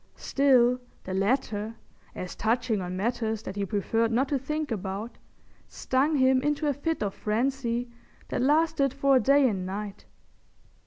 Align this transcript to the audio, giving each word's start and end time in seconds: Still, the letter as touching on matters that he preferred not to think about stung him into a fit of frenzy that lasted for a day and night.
Still, 0.15 0.81
the 1.03 1.13
letter 1.13 1.75
as 2.15 2.35
touching 2.35 2.81
on 2.81 2.97
matters 2.97 3.43
that 3.43 3.55
he 3.55 3.67
preferred 3.67 4.11
not 4.11 4.29
to 4.29 4.39
think 4.39 4.71
about 4.71 5.19
stung 5.67 6.15
him 6.15 6.41
into 6.41 6.65
a 6.67 6.73
fit 6.73 7.03
of 7.03 7.13
frenzy 7.13 7.91
that 8.29 8.41
lasted 8.41 8.95
for 8.95 9.17
a 9.17 9.19
day 9.19 9.47
and 9.47 9.63
night. 9.63 10.05